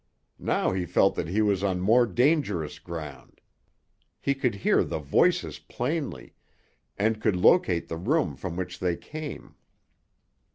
[0.39, 3.39] Now he felt that he was on more dangerous ground.
[4.19, 6.33] He could hear the voices plainly,
[6.97, 9.53] and could locate the room from which they came.